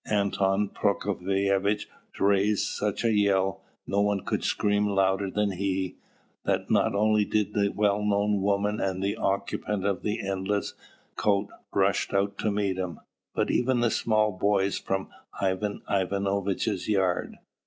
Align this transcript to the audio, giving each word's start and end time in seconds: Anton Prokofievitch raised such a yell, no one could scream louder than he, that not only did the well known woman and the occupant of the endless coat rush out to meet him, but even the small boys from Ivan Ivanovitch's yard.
Anton 0.09 0.67
Prokofievitch 0.69 1.85
raised 2.19 2.65
such 2.65 3.03
a 3.03 3.11
yell, 3.13 3.61
no 3.85 4.01
one 4.01 4.21
could 4.25 4.43
scream 4.43 4.87
louder 4.87 5.29
than 5.29 5.51
he, 5.51 5.97
that 6.43 6.71
not 6.71 6.95
only 6.95 7.23
did 7.23 7.53
the 7.53 7.69
well 7.75 8.01
known 8.01 8.41
woman 8.41 8.79
and 8.79 9.03
the 9.03 9.15
occupant 9.15 9.85
of 9.85 10.01
the 10.01 10.27
endless 10.27 10.73
coat 11.15 11.49
rush 11.71 12.11
out 12.13 12.39
to 12.39 12.49
meet 12.49 12.77
him, 12.79 12.99
but 13.35 13.51
even 13.51 13.81
the 13.81 13.91
small 13.91 14.31
boys 14.31 14.79
from 14.79 15.07
Ivan 15.39 15.83
Ivanovitch's 15.87 16.89
yard. 16.89 17.35